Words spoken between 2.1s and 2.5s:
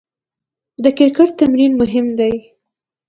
دئ.